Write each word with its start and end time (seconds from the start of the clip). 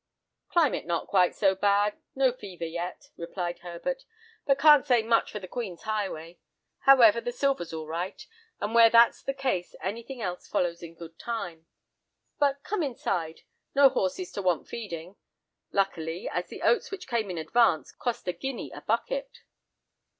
"Climate 0.49 0.87
not 0.87 1.05
quite 1.05 1.35
so 1.35 1.53
bad, 1.53 2.01
no 2.15 2.31
fever 2.31 2.65
yet," 2.65 3.11
replied 3.17 3.59
Herbert, 3.59 4.03
"but 4.47 4.57
can't 4.57 4.83
say 4.83 5.03
much 5.03 5.31
for 5.31 5.37
the 5.37 5.47
Queen's 5.47 5.83
Highway. 5.83 6.39
However, 6.87 7.21
the 7.21 7.31
silver's 7.31 7.71
all 7.71 7.85
right, 7.85 8.19
and 8.59 8.73
where 8.73 8.89
that's 8.89 9.21
the 9.21 9.35
case, 9.35 9.75
anything 9.79 10.19
else 10.19 10.47
follows 10.47 10.81
in 10.81 10.95
good 10.95 11.19
time. 11.19 11.67
But, 12.39 12.63
come 12.63 12.81
inside—no 12.81 13.89
horses 13.89 14.31
to 14.31 14.41
want 14.41 14.67
feeding, 14.67 15.17
luckily, 15.71 16.27
as 16.27 16.47
the 16.47 16.63
oats 16.63 16.89
which 16.89 17.07
came 17.07 17.29
in 17.29 17.37
advance, 17.37 17.91
cost 17.91 18.27
a 18.27 18.33
guinea 18.33 18.71
a 18.71 18.81
bucket." 18.81 19.41